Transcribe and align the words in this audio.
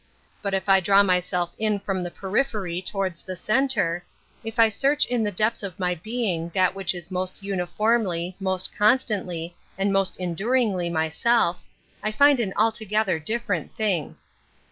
But 0.41 0.55
if 0.55 0.67
I 0.67 0.79
draw 0.79 1.03
myself 1.03 1.51
in 1.59 1.73
1 1.73 1.79
from 1.81 2.01
the 2.01 2.09
periphery 2.09 2.81
towards 2.81 3.21
the 3.21 3.35
centre, 3.35 4.03
if 4.43 4.57
I 4.57 4.63
i 4.65 4.69
search 4.69 5.05
in 5.05 5.23
the 5.23 5.29
depth 5.31 5.61
of 5.61 5.77
my 5.79 5.93
being 5.93 6.49
that 6.55 6.73
which 6.73 6.95
is 6.95 7.11
most 7.11 7.43
uniformly, 7.43 8.35
most 8.39 8.75
constantly, 8.75 9.55
and 9.77 9.89
j 9.89 9.93
most 9.93 10.17
enduringly 10.19 10.89
myself, 10.89 11.63
I 12.01 12.11
find 12.11 12.39
an 12.39 12.51
altogether 12.57 13.19
different 13.19 13.75
thing. 13.75 14.15